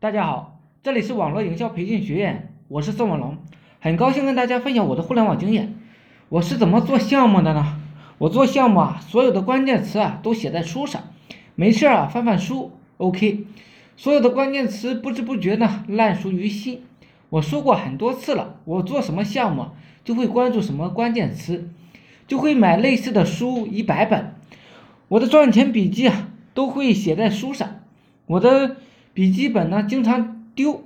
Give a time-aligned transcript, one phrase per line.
[0.00, 3.36] 大家好，这里是网络营销培训学院，我是宋文龙，
[3.80, 5.74] 很高兴跟大家分享我的互联网经验。
[6.28, 7.80] 我是怎么做项目的呢？
[8.18, 11.02] 我做项目啊，所有的关键词啊都写在书上，
[11.56, 13.46] 没事啊翻翻书，OK。
[13.96, 16.84] 所有的关键词不知不觉呢烂熟于心。
[17.30, 19.66] 我说过很多次了，我做什么项目
[20.04, 21.68] 就会关注什么关键词，
[22.28, 24.36] 就会买类似的书一百本。
[25.08, 27.80] 我的赚钱笔记啊都会写在书上，
[28.26, 28.76] 我的
[29.18, 30.84] 笔记本呢经常丢，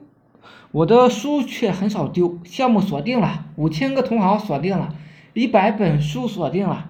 [0.71, 2.39] 我的书却很少丢。
[2.45, 4.95] 项目锁定了，五千个同行锁定了，
[5.35, 6.89] 一百本书锁定了，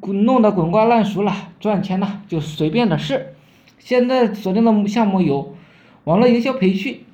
[0.00, 3.34] 弄得滚瓜烂熟了，赚钱呢就随便的事。
[3.78, 5.54] 现在锁定的项目有
[6.04, 7.04] 网络营销培训、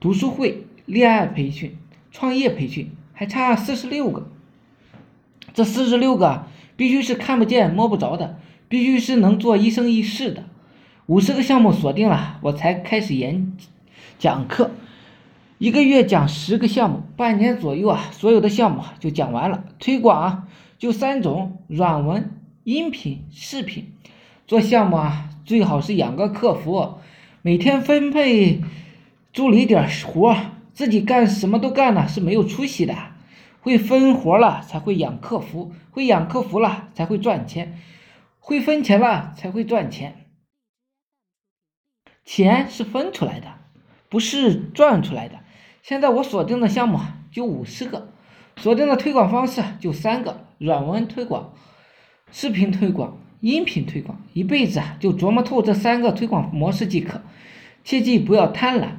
[0.00, 1.76] 读书会、恋爱培训、
[2.12, 4.26] 创业培训，还差四十六个。
[5.52, 6.46] 这四十六个
[6.78, 8.38] 必须是看不见摸不着的，
[8.70, 10.44] 必须是能做一生一世的。
[11.06, 13.56] 五十个项目锁定了，我才开始演
[14.18, 14.70] 讲课，
[15.58, 19.64] 一个月讲十个项目，半年左右啊，所有的项目就讲完了。
[19.78, 22.30] 推广啊，就三种：软文、
[22.64, 23.92] 音频、视频。
[24.46, 25.30] 做项目啊。
[25.44, 26.94] 最好是养个客服，
[27.42, 28.62] 每天分配
[29.30, 30.34] 助理点活，
[30.72, 32.96] 自己干什么都干了是没有出息的。
[33.60, 37.78] 会分活了才会养客服，会养客服了才会赚钱，
[38.40, 40.23] 会分钱了才会赚钱。
[42.24, 43.48] 钱是分出来的，
[44.08, 45.36] 不是赚出来的。
[45.82, 46.98] 现在我锁定的项目
[47.30, 48.08] 就五十个，
[48.56, 51.52] 锁定的推广方式就三个：软文推广、
[52.30, 53.18] 视频推广。
[53.40, 57.20] 音频推广一辈子啊，就琢磨透这三个推广模式即可，
[57.84, 58.92] 切记不要贪婪。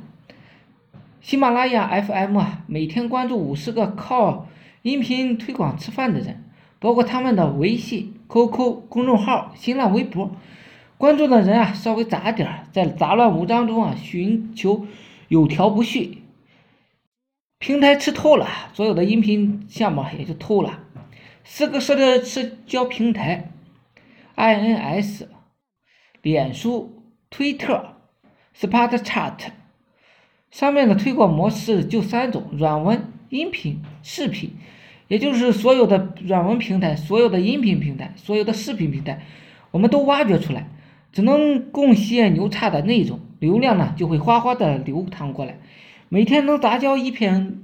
[1.20, 4.48] 喜马拉雅 FM 啊，每天关注五十个靠
[4.84, 6.44] 音频推广吃饭的人，
[6.78, 10.30] 包括他们的微信、QQ 公众号、新浪微博，
[10.98, 14.88] 关注的人啊稍微杂点儿，在杂乱无章中啊寻求
[15.28, 16.18] 有条不紊。
[17.60, 20.80] 平台吃透了，所有的音频项目也就透了。
[21.44, 23.52] 四个社交社交平台。
[24.36, 25.26] ins、
[26.22, 27.96] 脸书、推特、
[28.54, 29.38] Spotchat，
[30.52, 34.58] 上面的推广模式就三种：软文、音频、视频。
[35.08, 39.22] 也就是所有的软文平台、所有的音频平台、所有的视频平台，
[39.72, 40.68] 我们都挖掘出来，
[41.16, 45.60] 只能贡献牛叉的内容，流量呢就会哗哗的流淌过来。
[46.10, 47.60] 每天能杂交一篇、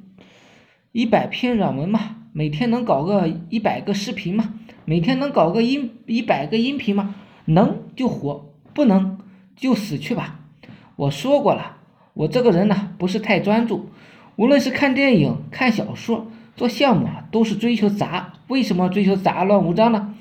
[0.93, 2.15] 一百篇软文吗？
[2.31, 4.53] 每天能搞个一百个视频吗？
[4.85, 7.13] 每天能搞个音一百个音频吗？
[7.43, 9.19] 能就活，不能
[9.57, 10.39] 就死去吧。
[10.95, 11.75] 我说过了，
[12.13, 13.89] 我这个人呢不是太专注，
[14.37, 18.31] 无论是看电影、看小说、做项目啊，都是追求杂。
[18.47, 20.15] 为什么追求杂乱无章呢？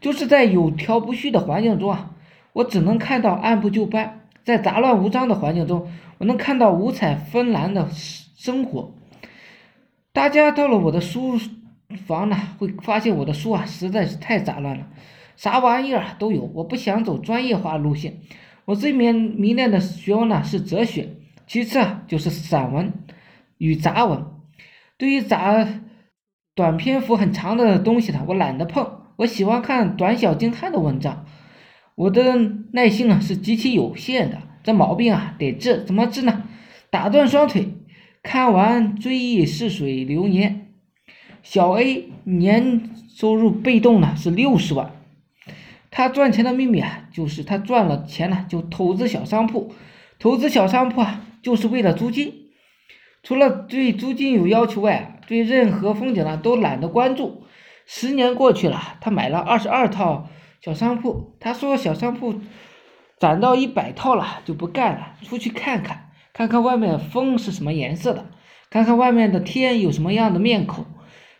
[0.00, 2.12] 就是在有条不絮的环境中啊，
[2.52, 8.94] 我只能看到按部就班；在杂乱无章的环境中，我能看到五彩纷蓝的生活。
[10.12, 11.38] 大家到了我的书。
[12.06, 14.86] 房呢会发现我的书啊实在是太杂乱了，
[15.34, 16.48] 啥玩意儿都有。
[16.54, 18.20] 我不想走专业化路线，
[18.64, 21.16] 我最迷迷恋的学问呢是哲学，
[21.48, 22.92] 其次啊就是散文
[23.58, 24.24] 与杂文。
[24.96, 25.66] 对于杂
[26.54, 28.88] 短篇幅很长的东西呢，我懒得碰。
[29.16, 31.26] 我喜欢看短小精悍的文章。
[32.00, 32.34] 我的
[32.72, 35.84] 耐心啊是极其有限的，这毛病啊得治。
[35.84, 36.44] 怎么治呢？
[36.88, 37.74] 打断双腿，
[38.22, 40.68] 看完《追忆似水流年》。
[41.42, 44.92] 小 A 年收入被动呢是六十万，
[45.90, 49.74] 他赚钱的秘密啊，就是他赚了钱呢就投资小商铺，
[50.18, 52.32] 投资小商铺啊就是为了租金，
[53.22, 57.44] 除了对租金有要求外，对任何风景呢都懒得关注。
[57.84, 62.38] 十年过去了，他买了二十二套小商铺，他说小商铺
[63.16, 68.26] 攒到一百套了就不干了，出去看看，看看外面风是什么颜色的，
[68.68, 70.84] 看看外面的天有什么样的面孔。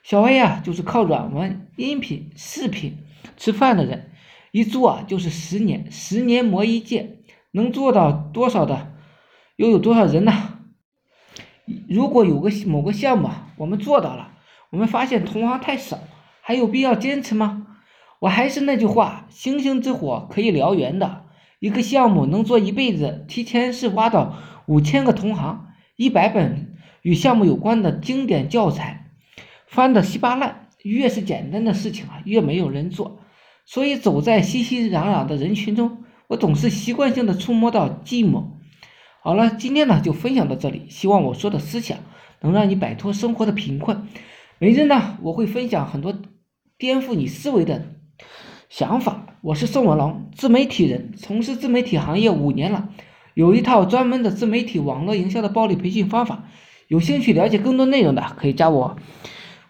[0.03, 3.05] 小 A 啊，就是靠软文、音频、视频
[3.37, 4.11] 吃饭的人，
[4.53, 7.19] 一做啊就是十年，十年磨一剑，
[7.51, 8.95] 能做到多少的，
[9.57, 10.61] 又有多少人呢？
[11.87, 14.33] 如果有个某个项目啊，我们做到了，
[14.71, 15.99] 我们发现同行太少，
[16.41, 17.67] 还有必要坚持吗？
[18.21, 21.25] 我还是那句话，星星之火可以燎原的，
[21.59, 24.37] 一个项目能做一辈子，提前是挖到
[24.67, 29.11] 五千个同行，一百本与项目有关的经典教材。
[29.67, 33.21] 翻的稀巴烂，越是简单的事情啊，越没有人做。
[33.65, 38.45] 所以走在熙熙攘攘的人群中，我总是习惯性的触摸到寂寞。
[39.23, 41.97] 好了，今天呢就分享到这里，希望我说的思想
[42.43, 44.07] 能让你摆脱生活的贫困。
[44.59, 46.15] 每日呢，我会分享很多
[46.77, 47.95] 颠覆你思维的
[48.69, 49.27] 想法。
[49.43, 52.89] 我是宋文龙，自媒体人，从事自媒体行业五年了，
[53.35, 56.45] 有一套专门的自媒体网络营销的暴力培训方法。
[56.89, 58.97] 有兴趣了解更多内容的，可以加我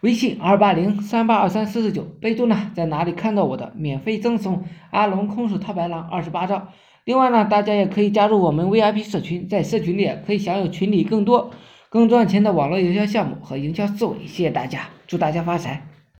[0.00, 6.68] 微信二八零三八二三四四九，备注呢在哪里看到我的，免费赠送阿龙空手套白狼二十八招。
[7.04, 11.50] 另外呢，大家也可以加入我们 VIP 社群，在社群里可以享有群里更多
[11.90, 14.26] 更赚钱的网络营销项目和营销思维。
[14.26, 15.89] 谢谢大家，祝大家发财！